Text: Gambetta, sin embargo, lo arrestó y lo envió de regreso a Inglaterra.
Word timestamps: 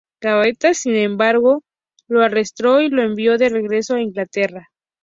Gambetta, 0.19 0.73
sin 0.73 0.95
embargo, 0.95 1.61
lo 2.07 2.23
arrestó 2.23 2.81
y 2.81 2.89
lo 2.89 3.03
envió 3.03 3.37
de 3.37 3.49
regreso 3.49 3.93
a 3.93 4.01
Inglaterra. 4.01 4.69